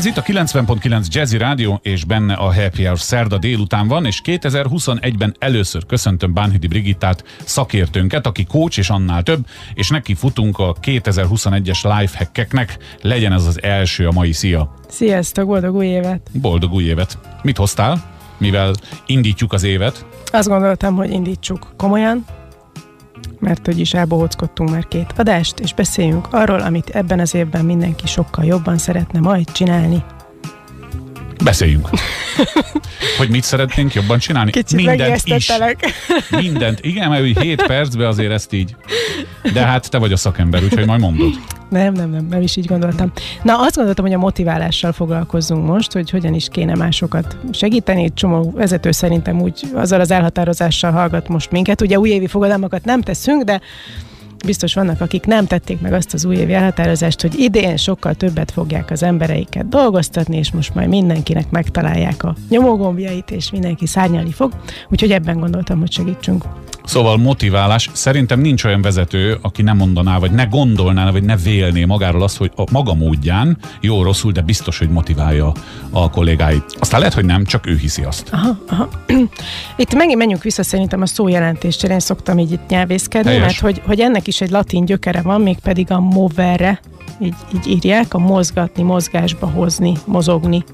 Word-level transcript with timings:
Ez 0.00 0.06
itt 0.06 0.16
a 0.16 0.22
90.9 0.22 1.06
Jazzy 1.06 1.36
Rádió, 1.36 1.80
és 1.82 2.04
benne 2.04 2.34
a 2.34 2.54
Happy 2.54 2.84
Hour 2.84 2.98
szerda 2.98 3.38
délután 3.38 3.88
van, 3.88 4.06
és 4.06 4.20
2021-ben 4.24 5.36
először 5.38 5.86
köszöntöm 5.86 6.34
Bánhidi 6.34 6.66
Brigittát, 6.66 7.24
szakértőnket, 7.44 8.26
aki 8.26 8.44
coach 8.44 8.78
és 8.78 8.90
annál 8.90 9.22
több, 9.22 9.46
és 9.74 9.88
neki 9.88 10.14
futunk 10.14 10.58
a 10.58 10.74
2021-es 10.82 11.98
lifehackeknek. 11.98 12.78
Legyen 13.02 13.32
ez 13.32 13.46
az 13.46 13.62
első 13.62 14.06
a 14.06 14.12
mai 14.12 14.32
szia! 14.32 14.74
Sziasztok, 14.88 15.46
boldog 15.46 15.74
új 15.74 15.86
évet! 15.86 16.30
Boldog 16.32 16.72
új 16.72 16.84
évet! 16.84 17.18
Mit 17.42 17.56
hoztál, 17.56 18.04
mivel 18.38 18.72
indítjuk 19.06 19.52
az 19.52 19.62
évet? 19.62 20.06
Azt 20.32 20.48
gondoltam, 20.48 20.94
hogy 20.94 21.10
indítsuk 21.10 21.72
komolyan, 21.76 22.24
mert 23.40 23.66
hogy 23.66 23.78
is 23.78 23.94
elbohóckodtunk 23.94 24.70
már 24.70 24.88
két 24.88 25.12
adást, 25.16 25.58
és 25.58 25.74
beszéljünk 25.74 26.28
arról, 26.30 26.60
amit 26.60 26.88
ebben 26.88 27.20
az 27.20 27.34
évben 27.34 27.64
mindenki 27.64 28.06
sokkal 28.06 28.44
jobban 28.44 28.78
szeretne 28.78 29.20
majd 29.20 29.52
csinálni. 29.52 30.04
Beszéljünk. 31.44 31.88
hogy 33.18 33.30
mit 33.30 33.42
szeretnénk 33.42 33.94
jobban 33.94 34.18
csinálni? 34.18 34.50
Kicsit 34.50 34.76
Mindent 34.76 35.24
is. 35.24 35.52
Mindent. 36.30 36.78
Igen, 36.82 37.08
mert 37.08 37.40
7 37.40 37.66
percben 37.66 38.06
azért 38.06 38.32
ezt 38.32 38.52
így. 38.52 38.76
De 39.52 39.60
hát 39.60 39.90
te 39.90 39.98
vagy 39.98 40.12
a 40.12 40.16
szakember, 40.16 40.62
úgyhogy 40.62 40.86
majd 40.86 41.00
mondod. 41.00 41.34
Nem, 41.70 41.92
nem, 41.92 42.10
nem, 42.10 42.26
nem 42.30 42.40
is 42.40 42.56
így 42.56 42.66
gondoltam. 42.66 43.12
Na, 43.42 43.60
azt 43.60 43.74
gondoltam, 43.74 44.04
hogy 44.04 44.14
a 44.14 44.18
motiválással 44.18 44.92
foglalkozzunk 44.92 45.66
most, 45.66 45.92
hogy 45.92 46.10
hogyan 46.10 46.34
is 46.34 46.48
kéne 46.48 46.74
másokat 46.74 47.36
segíteni. 47.52 48.12
Csomó 48.14 48.50
vezető 48.50 48.90
szerintem 48.90 49.40
úgy 49.40 49.70
azzal 49.74 50.00
az 50.00 50.10
elhatározással 50.10 50.90
hallgat 50.92 51.28
most 51.28 51.50
minket. 51.50 51.80
Ugye 51.80 51.98
újévi 51.98 52.26
fogadalmakat 52.26 52.84
nem 52.84 53.00
teszünk, 53.00 53.42
de 53.42 53.60
biztos 54.44 54.74
vannak, 54.74 55.00
akik 55.00 55.26
nem 55.26 55.46
tették 55.46 55.80
meg 55.80 55.92
azt 55.92 56.14
az 56.14 56.24
újévi 56.24 56.52
elhatározást, 56.52 57.20
hogy 57.20 57.38
idén 57.38 57.76
sokkal 57.76 58.14
többet 58.14 58.50
fogják 58.50 58.90
az 58.90 59.02
embereiket 59.02 59.68
dolgoztatni, 59.68 60.36
és 60.36 60.52
most 60.52 60.74
majd 60.74 60.88
mindenkinek 60.88 61.50
megtalálják 61.50 62.22
a 62.22 62.34
nyomógombjait, 62.48 63.30
és 63.30 63.50
mindenki 63.50 63.86
szárnyalni 63.86 64.32
fog. 64.32 64.52
Úgyhogy 64.88 65.12
ebben 65.12 65.38
gondoltam, 65.38 65.78
hogy 65.78 65.92
segítsünk. 65.92 66.44
Szóval 66.84 67.16
motiválás. 67.16 67.90
Szerintem 67.92 68.40
nincs 68.40 68.64
olyan 68.64 68.82
vezető, 68.82 69.38
aki 69.40 69.62
nem 69.62 69.76
mondaná, 69.76 70.18
vagy 70.18 70.30
ne 70.30 70.44
gondolná, 70.44 71.10
vagy 71.10 71.22
ne 71.22 71.36
vélné 71.36 71.84
magáról 71.84 72.22
azt, 72.22 72.36
hogy 72.36 72.50
a 72.56 72.64
maga 72.70 72.94
módján, 72.94 73.58
jó, 73.80 74.02
rosszul, 74.02 74.32
de 74.32 74.40
biztos, 74.40 74.78
hogy 74.78 74.88
motiválja 74.88 75.52
a 75.90 76.10
kollégáit. 76.10 76.64
Aztán 76.78 76.98
lehet, 76.98 77.14
hogy 77.14 77.24
nem, 77.24 77.44
csak 77.44 77.66
ő 77.66 77.76
hiszi 77.76 78.02
azt. 78.02 78.28
Aha, 78.32 78.58
aha. 78.68 78.88
Itt 79.76 79.94
megint 79.94 80.18
menjünk 80.18 80.42
vissza 80.42 80.62
szerintem 80.62 81.02
a 81.02 81.06
szójelentésre, 81.06 81.92
én 81.92 82.00
szoktam 82.00 82.38
így 82.38 82.52
itt 82.52 82.68
nyelvészkedni, 82.68 83.30
Helyes. 83.30 83.44
mert 83.44 83.58
hogy, 83.58 83.82
hogy 83.86 84.00
ennek 84.00 84.26
is 84.26 84.40
egy 84.40 84.50
latin 84.50 84.84
gyökere 84.84 85.22
van, 85.22 85.40
mégpedig 85.40 85.90
a 85.90 86.00
movere, 86.00 86.80
így, 87.20 87.34
így 87.54 87.66
írják, 87.66 88.14
a 88.14 88.18
mozgatni, 88.18 88.82
mozgásba 88.82 89.46
hozni, 89.46 89.92
mozogni 90.06 90.64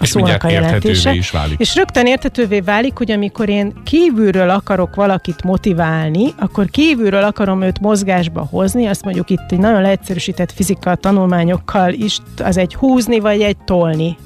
és 0.00 0.08
szónak 0.08 0.44
a 0.44 0.48
jelentése. 0.48 1.14
Is 1.14 1.30
válik. 1.30 1.60
És 1.60 1.74
rögtön 1.74 2.06
értetővé 2.06 2.60
válik, 2.60 2.96
hogy 2.96 3.10
amikor 3.10 3.48
én 3.48 3.72
kívülről 3.84 4.50
akarok 4.50 4.94
valakit 4.94 5.42
motiválni, 5.42 6.34
akkor 6.38 6.70
kívülről 6.70 7.24
akarom 7.24 7.62
őt 7.62 7.80
mozgásba 7.80 8.46
hozni, 8.50 8.86
azt 8.86 9.04
mondjuk 9.04 9.30
itt 9.30 9.50
egy 9.52 9.58
nagyon 9.58 9.82
leegyszerűsített 9.82 10.52
fizika 10.52 10.94
tanulmányokkal 10.94 11.92
is, 11.92 12.18
az 12.42 12.56
egy 12.56 12.74
húzni 12.74 13.20
vagy 13.20 13.40
egy 13.40 13.56
tolni 13.56 14.16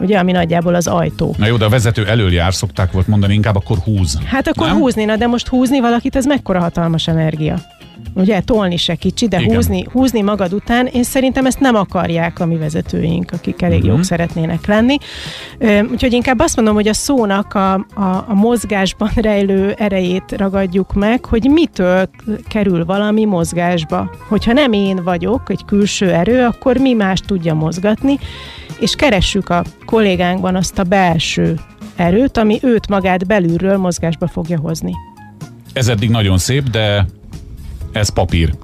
ugye, 0.00 0.18
ami 0.18 0.32
nagyjából 0.32 0.74
az 0.74 0.86
ajtó. 0.86 1.34
Na 1.38 1.46
jó, 1.46 1.56
de 1.56 1.64
a 1.64 1.68
vezető 1.68 2.06
elől 2.06 2.32
jár, 2.32 2.54
szokták 2.54 2.92
volt 2.92 3.06
mondani, 3.06 3.34
inkább 3.34 3.56
akkor 3.56 3.78
húz. 3.78 4.18
Hát 4.24 4.48
akkor 4.48 4.66
nem? 4.66 4.76
húzni, 4.76 5.04
na 5.04 5.16
de 5.16 5.26
most 5.26 5.48
húzni 5.48 5.80
valakit, 5.80 6.16
ez 6.16 6.26
mekkora 6.26 6.60
hatalmas 6.60 7.08
energia 7.08 7.60
ugye 8.14 8.40
tolni 8.40 8.76
se 8.76 8.94
kicsi, 8.94 9.28
de 9.28 9.44
húzni, 9.44 9.86
húzni 9.92 10.22
magad 10.22 10.52
után, 10.52 10.86
én 10.86 11.02
szerintem 11.02 11.46
ezt 11.46 11.60
nem 11.60 11.74
akarják 11.74 12.40
a 12.40 12.46
mi 12.46 12.56
vezetőink, 12.56 13.30
akik 13.32 13.62
elég 13.62 13.78
uh-huh. 13.78 13.94
jók 13.94 14.04
szeretnének 14.04 14.66
lenni. 14.66 14.96
Úgyhogy 15.90 16.12
inkább 16.12 16.38
azt 16.38 16.56
mondom, 16.56 16.74
hogy 16.74 16.88
a 16.88 16.94
szónak 16.94 17.54
a, 17.54 17.74
a, 17.74 18.24
a 18.28 18.34
mozgásban 18.34 19.10
rejlő 19.28 19.74
erejét 19.78 20.32
ragadjuk 20.36 20.94
meg, 20.94 21.24
hogy 21.24 21.50
mitől 21.50 22.08
kerül 22.48 22.84
valami 22.84 23.24
mozgásba. 23.24 24.10
Hogyha 24.28 24.52
nem 24.52 24.72
én 24.72 25.02
vagyok, 25.04 25.50
egy 25.50 25.64
külső 25.66 26.12
erő, 26.12 26.44
akkor 26.44 26.76
mi 26.76 26.92
más 26.92 27.20
tudja 27.20 27.54
mozgatni, 27.54 28.18
és 28.78 28.94
keressük 28.94 29.48
a 29.48 29.64
kollégánkban 29.84 30.56
azt 30.56 30.78
a 30.78 30.82
belső 30.82 31.54
erőt, 31.96 32.36
ami 32.36 32.58
őt 32.62 32.88
magát 32.88 33.26
belülről 33.26 33.76
mozgásba 33.76 34.28
fogja 34.28 34.58
hozni. 34.58 34.92
Ez 35.72 35.88
eddig 35.88 36.10
nagyon 36.10 36.38
szép, 36.38 36.70
de 36.70 37.06
ez 37.92 38.08
papír. 38.08 38.54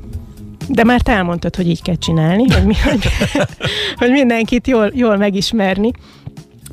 De 0.69 0.85
már 0.85 1.01
te 1.01 1.13
elmondtad, 1.13 1.57
hogy 1.57 1.69
így 1.69 1.83
kell 1.83 1.95
csinálni, 1.95 2.49
hogy, 2.49 2.65
mi, 2.65 2.75
hogy, 2.85 3.07
hogy 4.01 4.11
mindenkit 4.11 4.67
jól, 4.67 4.91
jól 4.95 5.17
megismerni. 5.17 5.91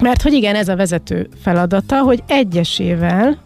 Mert 0.02 0.22
hogy 0.22 0.34
igen, 0.34 0.56
ez 0.56 0.68
a 0.68 0.76
vezető 0.76 1.30
feladata, 1.42 2.02
hogy 2.02 2.24
egyesével, 2.28 3.38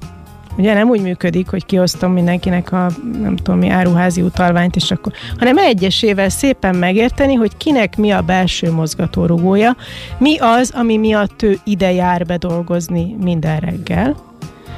ugye 0.58 0.74
nem 0.74 0.90
úgy 0.90 1.02
működik, 1.02 1.48
hogy 1.48 1.66
kiosztom 1.66 2.12
mindenkinek 2.12 2.72
a 2.72 2.88
nem 3.22 3.36
tudom 3.36 3.60
mi 3.60 3.70
áruházi 3.70 4.22
utalványt, 4.22 4.76
és 4.76 4.92
akkor, 4.92 5.14
hanem 5.38 5.58
egyesével 5.58 6.30
szépen 6.30 6.76
megérteni, 6.76 7.34
hogy 7.34 7.58
kinek 7.58 7.98
mi 7.98 8.12
a 8.12 8.22
belső 8.22 8.72
mozgatórugója, 8.72 9.76
mi 10.18 10.38
az, 10.38 10.72
ami 10.76 10.98
miatt 10.98 11.42
ő 11.42 11.60
ide 11.64 11.92
jár 11.92 12.26
bedolgozni 12.26 13.16
minden 13.22 13.60
reggel, 13.60 14.16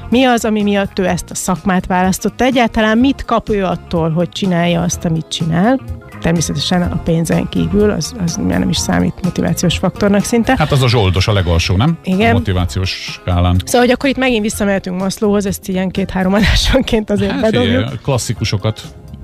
mi 0.10 0.24
az, 0.24 0.46
ami 0.46 0.64
miatt 0.64 1.00
ő 1.00 1.08
ezt 1.08 1.30
a 1.30 1.36
szakmát 1.36 1.86
választotta? 1.86 2.44
Egyáltalán 2.44 2.98
mit 2.98 3.26
kap 3.26 3.50
ő 3.50 3.64
attól, 3.64 4.10
hogy 4.10 4.30
csinálja 4.30 4.82
azt, 4.82 5.06
amit 5.06 5.28
csinál? 5.28 5.80
Természetesen 6.22 6.82
a 6.82 7.02
pénzen 7.04 7.50
kívül, 7.50 7.90
az, 7.90 8.16
az 8.24 8.36
már 8.36 8.60
nem 8.60 8.70
is 8.70 8.78
számít 8.78 9.14
motivációs 9.24 9.78
faktornak 9.78 10.24
szinte. 10.24 10.56
Hát 10.58 10.72
az 10.72 10.82
a 10.82 10.88
zsoldos 10.88 11.28
a 11.28 11.34
legalsó, 11.34 11.76
nem? 11.76 11.98
Igen. 12.04 12.30
A 12.30 12.34
motivációs 12.34 12.90
skálán. 12.90 13.62
Szóval, 13.66 13.82
hogy 13.82 13.92
akkor 13.92 14.10
itt 14.10 14.18
megint 14.18 14.42
visszamehetünk 14.42 15.00
Maszlóhoz, 15.00 15.46
ezt 15.46 15.68
ilyen 15.68 15.90
két-három 15.90 16.34
adásonként 16.34 17.10
azért 17.10 17.32
hát, 17.32 17.42
bedobjuk. 17.42 18.02
klasszikusokat 18.04 18.82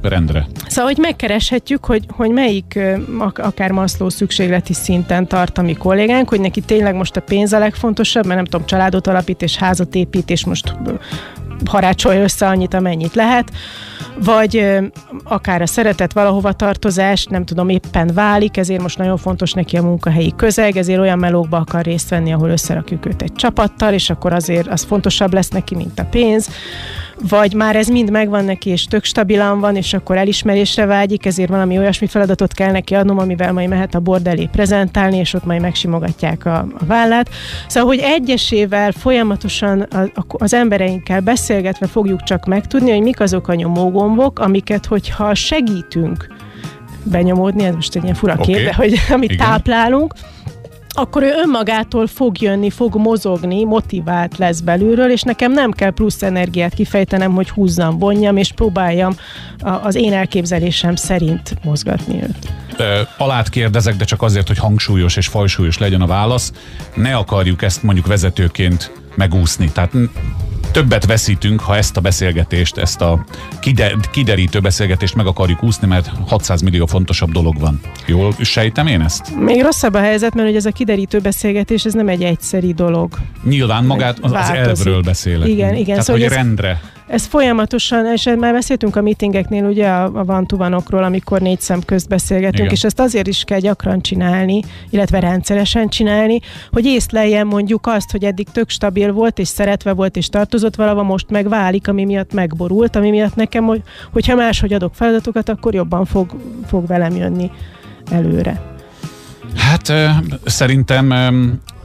rendre. 0.10 0.48
Szóval, 0.68 0.92
hogy 0.92 0.98
megkereshetjük, 1.02 1.86
hogy, 1.86 2.06
hogy 2.10 2.30
melyik 2.30 2.80
akár 3.36 3.72
maszló 3.72 4.10
szükségleti 4.10 4.74
szinten 4.74 5.28
tart 5.28 5.58
a 5.58 5.62
mi 5.62 5.74
kollégánk, 5.74 6.30
hogy 6.30 6.40
neki 6.40 6.62
tényleg 6.62 6.96
most 6.96 7.16
a 7.16 7.22
pénz 7.22 7.54
a 7.54 7.60
legfontosabb, 7.60 8.26
mert 8.26 8.36
nem 8.36 8.46
tudom, 8.46 8.66
családot 8.66 9.08
alapít 9.08 9.42
és 9.42 9.58
házat 9.58 9.96
épít, 9.96 10.30
és 10.30 10.46
most 10.46 10.74
harácsolja 11.66 12.22
össze 12.22 12.48
annyit, 12.48 12.74
amennyit 12.74 13.16
lehet, 13.16 13.52
vagy 14.24 14.68
akár 15.24 15.62
a 15.62 15.66
szeretet 15.66 16.14
valahova 16.14 16.54
tartozás, 16.54 17.26
nem 17.26 17.46
tudom, 17.46 17.70
éppen 17.70 18.12
válik, 18.14 18.58
ezért 18.58 18.82
most 18.82 18.98
nagyon 18.98 19.18
fontos 19.18 19.52
neki 19.54 19.78
a 19.78 19.84
munkahelyi 19.84 20.34
közeg, 20.36 20.78
ezért 20.78 21.00
olyan 21.00 21.20
melókba 21.20 21.58
akar 21.58 21.84
részt 21.84 22.10
venni, 22.10 22.34
ahol 22.34 22.50
összerakjuk 22.50 23.06
őt 23.06 23.22
egy 23.22 23.34
csapattal, 23.34 23.94
és 23.94 24.10
akkor 24.10 24.34
azért 24.34 24.68
az 24.68 24.84
fontosabb 24.84 25.34
lesz 25.34 25.50
neki, 25.50 25.76
mint 25.76 26.00
a 26.00 26.06
pénz 26.06 26.50
vagy 27.30 27.54
már 27.54 27.76
ez 27.76 27.88
mind 27.88 28.12
megvan 28.12 28.46
neki, 28.46 28.70
és 28.70 28.86
tök 28.86 29.04
stabilan 29.04 29.60
van, 29.60 29.76
és 29.76 29.94
akkor 29.94 30.18
elismerésre 30.18 30.86
vágyik, 30.86 31.26
ezért 31.26 31.50
valami 31.50 31.78
olyasmi 31.78 32.08
feladatot 32.08 32.54
kell 32.54 32.72
neki 32.72 32.96
adnom, 32.96 33.18
amivel 33.18 33.54
majd 33.54 33.70
mehet 33.70 33.96
a 33.96 34.00
bord 34.00 34.28
elé 34.28 34.50
prezentálni, 34.52 35.18
és 35.18 35.34
ott 35.34 35.46
majd 35.46 35.62
megsimogatják 35.62 36.46
a, 36.46 36.58
a 36.58 36.86
vállát. 36.86 37.30
Szóval, 37.68 37.90
hogy 37.90 38.00
egyesével 38.00 38.92
folyamatosan 38.92 39.88
az 40.28 40.54
embereinkkel 40.54 41.22
beszélgetve 41.22 41.88
fogjuk 41.88 42.24
csak 42.24 42.46
megtudni, 42.46 42.92
hogy 42.92 43.02
mik 43.02 43.20
azok 43.20 43.48
a 43.48 43.54
nyomógombok, 43.54 44.40
amiket, 44.40 44.86
hogyha 44.86 45.34
segítünk 45.34 46.28
benyomódni, 47.04 47.64
ez 47.64 47.76
most 47.76 47.96
egy 47.96 48.04
ilyen 48.04 48.16
fura 48.16 48.34
okay. 48.34 48.46
kép, 48.46 48.74
hogy 48.74 49.00
amit 49.16 49.32
Igen. 49.32 49.46
táplálunk, 49.46 50.14
akkor 50.94 51.24
ő 51.24 51.32
önmagától 51.44 52.08
fog 52.08 52.42
jönni, 52.42 52.70
fog 52.70 52.96
mozogni, 52.96 53.64
motivált 53.64 54.38
lesz 54.38 54.60
belülről, 54.60 55.12
és 55.12 55.22
nekem 55.22 55.52
nem 55.52 55.72
kell 55.72 55.92
plusz 55.92 56.22
energiát 56.22 56.74
kifejtenem, 56.74 57.34
hogy 57.34 57.50
húzzam, 57.50 58.00
vonjam, 58.00 58.38
és 58.38 58.52
próbáljam 58.52 59.16
az 59.82 59.96
én 59.96 60.14
elképzelésem 60.14 60.96
szerint 60.96 61.56
mozgatni 61.64 62.22
őt. 62.22 62.50
Alát 63.18 63.50
kérdezek, 63.50 63.96
de 63.96 64.06
csak 64.06 64.22
azért, 64.22 64.48
hogy 64.48 64.58
hangsúlyos 64.58 65.16
és 65.16 65.28
fajsúlyos 65.28 65.78
legyen 65.78 66.02
a 66.02 66.08
válasz. 66.08 66.52
Ne 66.96 67.16
akarjuk 67.16 67.62
ezt 67.62 67.84
mondjuk 67.84 68.08
vezetőként 68.08 68.92
megúszni. 69.16 69.72
Tehát 69.72 69.92
többet 70.72 71.06
veszítünk, 71.06 71.60
ha 71.60 71.76
ezt 71.76 71.98
a 71.98 72.02
beszélgetést, 72.02 72.78
ezt 72.78 73.02
a 73.02 73.26
kiderítő 74.12 74.60
beszélgetést 74.60 75.16
meg 75.16 75.26
akarjuk 75.26 75.64
úszni, 75.64 75.88
mert 75.88 76.12
600 76.28 76.62
millió 76.62 76.86
fontosabb 76.86 77.32
dolog 77.32 77.60
van. 77.60 77.80
Jól 78.06 78.36
sejtem 78.40 78.88
én 78.88 79.02
ezt? 79.02 79.36
Még 79.36 79.62
rosszabb 79.62 79.94
a 79.94 80.00
helyzet, 80.00 80.34
mert 80.34 80.48
hogy 80.48 80.58
ez 80.58 80.66
a 80.66 80.72
kiderítő 80.72 81.20
beszélgetés, 81.20 81.86
ez 81.86 81.94
nem 81.94 82.08
egy 82.08 82.24
egyszeri 82.24 82.74
dolog. 82.74 83.18
Nyilván 83.44 83.84
magát 83.84 84.18
az, 84.22 84.32
az 84.32 84.50
elvről 84.50 85.02
beszélek. 85.02 85.48
Igen, 85.48 85.74
igen. 85.74 85.86
Tehát, 85.86 86.04
szóval 86.04 86.22
hogy 86.22 86.32
ez, 86.32 86.38
rendre. 86.38 86.82
Ez 87.12 87.26
folyamatosan, 87.26 88.06
és 88.06 88.30
már 88.40 88.54
beszéltünk 88.54 88.96
a 88.96 89.02
meetingeknél 89.02 89.66
ugye 89.66 89.88
a, 89.88 90.04
a 90.04 90.24
vantuvanokról, 90.24 91.04
amikor 91.04 91.42
négy 91.42 91.62
szem 91.62 91.82
közt 91.86 92.08
beszélgetünk, 92.08 92.58
Igen. 92.58 92.72
és 92.72 92.84
ezt 92.84 93.00
azért 93.00 93.28
is 93.28 93.44
kell 93.44 93.60
gyakran 93.60 94.02
csinálni, 94.02 94.62
illetve 94.90 95.20
rendszeresen 95.20 95.90
csinálni, 95.90 96.40
hogy 96.72 96.86
észleljen 96.86 97.48
mondjuk 97.48 97.88
azt, 97.88 98.12
hogy 98.12 98.24
eddig 98.24 98.48
tök 98.52 98.70
stabil 98.70 99.14
volt, 99.14 99.40
és 99.40 99.48
szeretve 99.48 99.94
volt, 99.94 100.18
és 100.18 100.28
tartozott 100.28 100.76
valahova, 100.76 101.04
most 101.04 101.30
meg 101.30 101.50
válik, 101.50 101.88
ami 101.88 102.06
miatt 102.06 102.34
megborult, 102.34 102.96
ami 102.96 103.10
miatt 103.10 103.36
nekem, 103.36 103.64
hogy, 103.66 103.82
hogyha 104.12 104.36
máshogy 104.36 104.74
adok 104.74 104.96
feladatokat, 104.96 105.50
akkor 105.50 105.74
jobban 105.74 106.06
fog, 106.06 106.36
fog 106.68 106.88
velem 106.88 107.16
jönni 107.16 107.52
előre. 108.12 108.62
Hát 109.56 109.94
szerintem 110.46 111.14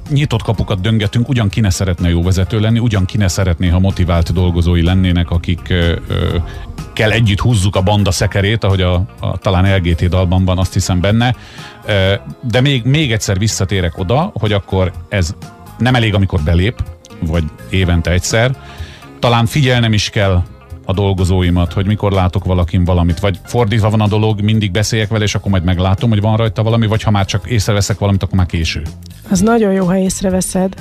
nyitott 0.09 0.43
kapukat 0.43 0.81
döngetünk, 0.81 1.29
ugyan 1.29 1.49
ki 1.49 1.61
ne 1.61 1.71
szeretne 1.71 2.09
jó 2.09 2.23
vezető 2.23 2.61
lenni, 2.61 2.79
ugyan 2.79 3.05
ki 3.05 3.17
ne 3.17 3.29
szeretné, 3.29 3.69
ha 3.69 3.79
motivált 3.79 4.33
dolgozói 4.33 4.83
lennének, 4.83 5.31
akik 5.31 5.75
kell 6.93 7.11
együtt 7.11 7.41
húzzuk 7.41 7.77
a 7.77 7.83
banda 7.83 8.11
szekerét, 8.11 8.65
ahogy 8.65 8.81
a, 8.81 8.95
a 9.21 9.37
talán 9.39 9.77
LGT 9.77 10.09
dalban 10.09 10.45
van, 10.45 10.59
azt 10.59 10.73
hiszem 10.73 11.01
benne. 11.01 11.35
De 12.41 12.61
még, 12.61 12.85
még 12.85 13.13
egyszer 13.13 13.39
visszatérek 13.39 13.99
oda, 13.99 14.33
hogy 14.35 14.53
akkor 14.53 14.93
ez 15.09 15.35
nem 15.79 15.95
elég, 15.95 16.15
amikor 16.15 16.41
belép, 16.41 16.83
vagy 17.21 17.45
évente 17.71 18.11
egyszer. 18.11 18.57
Talán 19.19 19.47
figyelnem 19.47 19.93
is 19.93 20.11
kell 20.11 20.43
a 20.85 20.93
dolgozóimat, 20.93 21.73
hogy 21.73 21.87
mikor 21.87 22.13
látok 22.13 22.45
valakin 22.45 22.85
valamit, 22.85 23.21
vagy 23.21 23.39
fordítva 23.45 23.91
van 23.91 24.01
a 24.01 24.09
dolog, 24.09 24.41
mindig 24.41 24.71
beszéljek 24.71 25.09
vele, 25.09 25.25
és 25.25 25.35
akkor 25.35 25.51
majd 25.51 25.65
meglátom, 25.65 26.11
hogy 26.11 26.21
van 26.21 26.37
rajta 26.37 26.63
valami, 26.63 26.87
vagy 26.87 27.03
ha 27.03 27.11
már 27.11 27.25
csak 27.25 27.47
észreveszek 27.47 27.99
valamit, 27.99 28.23
akkor 28.23 28.37
már 28.37 28.47
késő. 28.47 28.83
Az 29.31 29.41
nagyon 29.41 29.73
jó, 29.73 29.85
ha 29.85 29.97
észreveszed. 29.97 30.75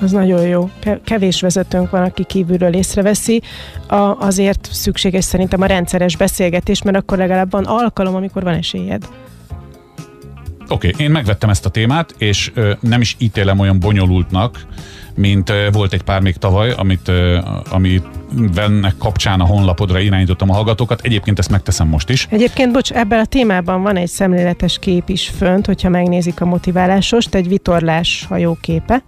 Az 0.00 0.10
nagyon 0.10 0.46
jó. 0.46 0.70
Kevés 1.04 1.40
vezetőnk 1.40 1.90
van, 1.90 2.02
aki 2.02 2.24
kívülről 2.24 2.74
észreveszi. 2.74 3.42
A, 3.86 3.94
azért 3.96 4.68
szükséges 4.72 5.24
szerintem 5.24 5.60
a 5.60 5.66
rendszeres 5.66 6.16
beszélgetés, 6.16 6.82
mert 6.82 6.96
akkor 6.96 7.18
legalább 7.18 7.50
van 7.50 7.64
alkalom, 7.64 8.14
amikor 8.14 8.42
van 8.42 8.54
esélyed. 8.54 9.08
Oké, 10.68 10.88
okay, 10.88 11.04
én 11.04 11.10
megvettem 11.10 11.50
ezt 11.50 11.66
a 11.66 11.70
témát, 11.70 12.14
és 12.18 12.50
ö, 12.54 12.72
nem 12.80 13.00
is 13.00 13.16
ítélem 13.18 13.58
olyan 13.58 13.80
bonyolultnak, 13.80 14.66
mint 15.14 15.52
volt 15.72 15.92
egy 15.92 16.02
pár 16.02 16.20
még 16.20 16.36
tavaly, 16.36 16.70
amit, 16.76 17.12
amit 17.70 18.04
vennek 18.54 18.94
kapcsán 18.98 19.40
a 19.40 19.44
honlapodra 19.44 19.98
irányítottam 19.98 20.50
a 20.50 20.54
hallgatókat. 20.54 21.00
Egyébként 21.00 21.38
ezt 21.38 21.50
megteszem 21.50 21.88
most 21.88 22.08
is. 22.10 22.26
Egyébként, 22.30 22.72
bocs, 22.72 22.92
ebben 22.92 23.20
a 23.20 23.24
témában 23.24 23.82
van 23.82 23.96
egy 23.96 24.08
szemléletes 24.08 24.78
kép 24.78 25.08
is 25.08 25.32
fönt, 25.38 25.66
hogyha 25.66 25.88
megnézik 25.88 26.40
a 26.40 26.44
motiválásost, 26.44 27.34
egy 27.34 27.48
vitorlás 27.48 28.26
hajóképe. 28.28 29.02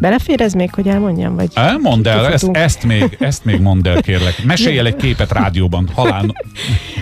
Belefér 0.00 0.40
ez 0.40 0.52
még, 0.52 0.74
hogy 0.74 0.88
elmondjam? 0.88 1.34
Vagy 1.34 1.48
Mondd 1.80 2.08
el, 2.08 2.26
ezt, 2.26 2.48
ezt, 2.52 2.84
még, 2.84 3.16
ezt 3.20 3.44
még 3.44 3.60
mondd 3.60 3.88
el, 3.88 4.02
kérlek. 4.02 4.44
Mesélj 4.44 4.78
el 4.78 4.86
egy 4.86 4.96
képet 4.96 5.32
rádióban, 5.32 5.88
halál, 5.94 6.24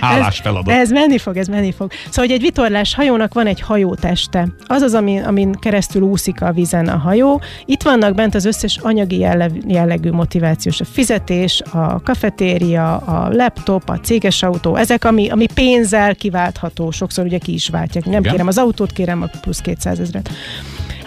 hálás 0.01 0.39
feladat. 0.39 0.75
Ez, 0.75 0.81
ez 0.81 0.91
menni 0.91 1.19
fog, 1.19 1.37
ez 1.37 1.47
menni 1.47 1.73
fog. 1.73 1.91
Szóval, 2.09 2.25
hogy 2.25 2.31
egy 2.31 2.41
vitorlás 2.41 2.95
hajónak 2.95 3.35
van 3.35 3.47
egy 3.47 3.61
hajóteste. 3.61 4.49
Az 4.67 4.83
az, 4.83 4.95
amin, 4.95 5.23
amin 5.23 5.53
keresztül 5.53 6.03
úszik 6.03 6.43
a 6.43 6.53
vízen 6.53 6.89
a 6.89 6.97
hajó. 6.97 7.41
Itt 7.65 7.83
vannak 7.83 8.15
bent 8.15 8.35
az 8.35 8.45
összes 8.45 8.77
anyagi 8.83 9.19
jellegű 9.67 10.11
motivációs. 10.11 10.81
A 10.81 10.85
fizetés, 10.85 11.63
a 11.71 12.01
kafetéria, 12.03 12.97
a 12.97 13.29
laptop, 13.33 13.89
a 13.89 13.99
céges 13.99 14.43
autó, 14.43 14.77
ezek, 14.77 15.05
ami, 15.05 15.29
ami 15.29 15.47
pénzzel 15.55 16.15
kiváltható. 16.15 16.91
Sokszor 16.91 17.25
ugye 17.25 17.39
ki 17.39 17.53
is 17.53 17.69
váltják. 17.69 18.05
Nem 18.05 18.21
Igen. 18.21 18.33
kérem 18.33 18.47
az 18.47 18.59
autót, 18.59 18.93
kérem 18.93 19.23
a 19.23 19.27
plusz 19.41 19.61
200 19.61 20.01
ezeret. 20.01 20.31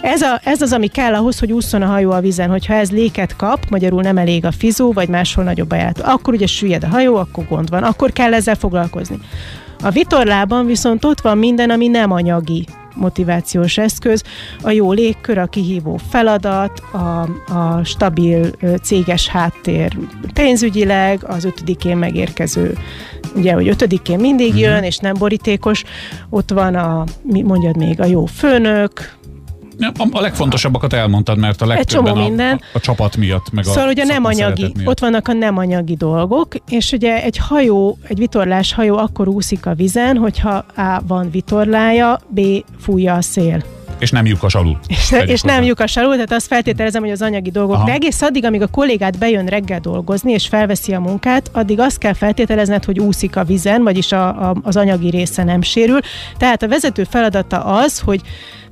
Ez, 0.02 0.22
a, 0.22 0.40
ez 0.44 0.62
az, 0.62 0.72
ami 0.72 0.86
kell 0.86 1.14
ahhoz, 1.14 1.38
hogy 1.38 1.52
ússzon 1.52 1.82
a 1.82 1.86
hajó 1.86 2.10
a 2.10 2.20
vízen. 2.20 2.50
Hogyha 2.50 2.74
ez 2.74 2.90
léket 2.90 3.36
kap, 3.36 3.68
magyarul 3.70 4.02
nem 4.02 4.18
elég 4.18 4.44
a 4.44 4.52
fizó, 4.52 4.92
vagy 4.92 5.08
máshol 5.08 5.44
nagyobb 5.44 5.70
ajánlat, 5.70 6.00
akkor 6.00 6.34
ugye 6.34 6.46
süllyed 6.46 6.84
a 6.84 6.88
hajó, 6.88 7.16
akkor 7.16 7.46
gond 7.48 7.70
van. 7.70 7.82
Akkor 7.82 8.12
kell 8.12 8.34
ezzel 8.34 8.54
foglalkozni. 8.54 9.18
A 9.82 9.90
vitorlában 9.90 10.66
viszont 10.66 11.04
ott 11.04 11.20
van 11.20 11.38
minden, 11.38 11.70
ami 11.70 11.88
nem 11.88 12.10
anyagi 12.10 12.66
motivációs 12.94 13.78
eszköz, 13.78 14.22
a 14.62 14.70
jó 14.70 14.92
légkör, 14.92 15.38
a 15.38 15.46
kihívó 15.46 16.00
feladat, 16.10 16.82
a, 16.92 17.20
a 17.54 17.84
stabil 17.84 18.50
céges 18.82 19.28
háttér 19.28 19.98
pénzügyileg, 20.34 21.24
az 21.24 21.44
ötödikén 21.44 21.96
megérkező, 21.96 22.78
ugye, 23.34 23.52
hogy 23.52 23.68
ötödikén 23.68 24.18
mindig 24.18 24.58
jön, 24.58 24.72
mm-hmm. 24.72 24.82
és 24.82 24.98
nem 24.98 25.14
borítékos, 25.18 25.84
ott 26.30 26.50
van 26.50 26.74
a, 26.74 27.04
mondjad 27.22 27.76
még, 27.76 28.00
a 28.00 28.04
jó 28.04 28.24
főnök, 28.24 29.20
a, 30.10 30.20
legfontosabbakat 30.20 30.92
elmondtad, 30.92 31.38
mert 31.38 31.62
a 31.62 31.66
legtöbben 31.66 32.16
a, 32.16 32.22
minden. 32.22 32.60
A, 32.72 32.76
a 32.76 32.80
csapat 32.80 33.16
miatt, 33.16 33.52
meg 33.52 33.64
szóval 33.64 33.86
a 33.86 33.90
ugye 33.90 34.04
nem 34.04 34.24
anyagi, 34.24 34.72
ott 34.84 34.98
vannak 34.98 35.28
a 35.28 35.32
nem 35.32 35.58
anyagi 35.58 35.94
dolgok, 35.94 36.54
és 36.68 36.92
ugye 36.92 37.22
egy 37.22 37.36
hajó, 37.36 37.98
egy 38.08 38.18
vitorlás 38.18 38.72
hajó 38.72 38.96
akkor 38.96 39.28
úszik 39.28 39.66
a 39.66 39.74
vizen, 39.74 40.16
hogyha 40.16 40.64
A 40.76 41.02
van 41.06 41.30
vitorlája, 41.30 42.20
B 42.28 42.40
fújja 42.78 43.14
a 43.14 43.22
szél. 43.22 43.64
És 44.02 44.10
nem 44.10 44.26
lyukas 44.26 44.54
alul. 44.54 44.78
És, 44.86 45.14
és 45.26 45.40
nem 45.40 45.62
lyukas 45.62 45.96
alul, 45.96 46.12
tehát 46.12 46.32
azt 46.32 46.46
feltételezem, 46.46 47.02
hogy 47.02 47.10
az 47.10 47.22
anyagi 47.22 47.50
dolgok. 47.50 47.74
Aha. 47.74 47.84
De 47.84 47.92
egész 47.92 48.22
addig, 48.22 48.44
amíg 48.44 48.62
a 48.62 48.66
kollégát 48.66 49.18
bejön 49.18 49.46
reggel 49.46 49.80
dolgozni, 49.80 50.32
és 50.32 50.46
felveszi 50.46 50.92
a 50.94 51.00
munkát, 51.00 51.50
addig 51.52 51.80
azt 51.80 51.98
kell 51.98 52.12
feltételezned, 52.12 52.84
hogy 52.84 52.98
úszik 52.98 53.36
a 53.36 53.44
vizen, 53.44 53.82
vagyis 53.82 54.12
a, 54.12 54.48
a, 54.48 54.54
az 54.62 54.76
anyagi 54.76 55.10
része 55.10 55.44
nem 55.44 55.62
sérül. 55.62 55.98
Tehát 56.36 56.62
a 56.62 56.68
vezető 56.68 57.04
feladata 57.04 57.64
az, 57.64 57.98
hogy 57.98 58.20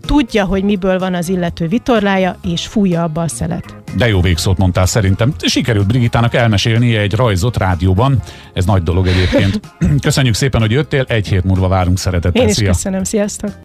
tudja, 0.07 0.45
hogy 0.45 0.63
miből 0.63 0.99
van 0.99 1.15
az 1.15 1.29
illető 1.29 1.67
vitorlája, 1.67 2.37
és 2.43 2.67
fújja 2.67 3.03
abba 3.03 3.23
a 3.23 3.29
szelet. 3.29 3.75
De 3.97 4.09
jó 4.09 4.21
végszót 4.21 4.59
mondtál 4.59 4.87
szerintem. 4.87 5.35
Sikerült 5.41 5.87
Brigitának 5.87 6.35
elmesélnie 6.35 7.01
egy 7.01 7.15
rajzot 7.15 7.57
rádióban. 7.57 8.23
Ez 8.55 8.65
nagy 8.65 8.83
dolog 8.83 9.07
egyébként. 9.07 9.61
Köszönjük 10.01 10.35
szépen, 10.35 10.61
hogy 10.61 10.71
jöttél. 10.71 11.05
Egy 11.09 11.29
hét 11.29 11.45
múlva 11.45 11.69
várunk 11.69 11.99
szeretettel. 11.99 12.43
Én 12.43 12.49
is 12.49 12.55
Szia. 12.55 12.69
köszönöm. 12.71 13.05
Sziasztok! 13.05 13.51